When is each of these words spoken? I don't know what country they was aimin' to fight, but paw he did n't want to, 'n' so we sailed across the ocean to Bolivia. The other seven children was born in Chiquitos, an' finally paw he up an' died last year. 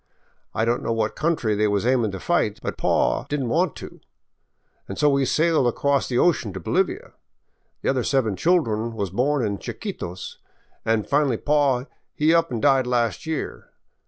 I 0.55 0.65
don't 0.65 0.81
know 0.81 0.91
what 0.93 1.15
country 1.15 1.53
they 1.53 1.67
was 1.67 1.85
aimin' 1.85 2.09
to 2.13 2.19
fight, 2.19 2.57
but 2.63 2.75
paw 2.75 3.21
he 3.21 3.27
did 3.29 3.41
n't 3.41 3.49
want 3.49 3.75
to, 3.75 3.99
'n' 4.89 4.95
so 4.95 5.11
we 5.11 5.25
sailed 5.25 5.67
across 5.67 6.09
the 6.09 6.17
ocean 6.17 6.51
to 6.53 6.59
Bolivia. 6.59 7.11
The 7.83 7.89
other 7.89 8.03
seven 8.03 8.35
children 8.35 8.95
was 8.95 9.11
born 9.11 9.45
in 9.45 9.59
Chiquitos, 9.59 10.39
an' 10.85 11.03
finally 11.03 11.37
paw 11.37 11.83
he 12.15 12.33
up 12.33 12.51
an' 12.51 12.61
died 12.61 12.87
last 12.87 13.27
year. 13.27 13.69